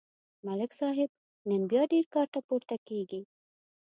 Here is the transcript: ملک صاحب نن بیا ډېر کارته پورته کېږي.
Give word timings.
ملک 0.45 0.71
صاحب 0.79 1.09
نن 1.47 1.61
بیا 1.69 1.83
ډېر 1.91 2.05
کارته 2.13 2.39
پورته 2.47 2.75
کېږي. 2.87 3.21